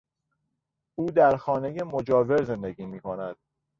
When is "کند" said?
2.99-3.35